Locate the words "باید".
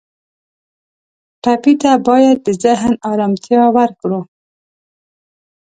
2.07-2.37